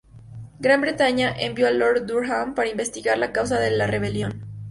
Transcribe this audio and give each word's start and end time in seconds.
Gran 0.59 0.81
Bretaña 0.81 1.31
envió 1.37 1.67
a 1.67 1.69
Lord 1.69 2.07
Durham 2.07 2.55
para 2.55 2.69
investigar 2.71 3.19
la 3.19 3.31
causa 3.31 3.59
de 3.59 3.69
la 3.69 3.85
rebelión. 3.85 4.47